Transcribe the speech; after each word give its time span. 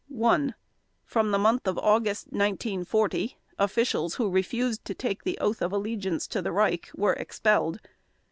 1. 0.07 0.55
From 1.05 1.29
the 1.29 1.37
month 1.37 1.67
of 1.67 1.77
August 1.77 2.25
1940, 2.31 3.37
officials 3.59 4.15
who 4.15 4.31
refused 4.31 4.83
to 4.83 4.95
take 4.95 5.23
the 5.23 5.37
oath 5.37 5.61
of 5.61 5.71
allegiance 5.71 6.25
to 6.25 6.41
the 6.41 6.51
Reich 6.51 6.89
were 6.95 7.13
expelled. 7.13 7.79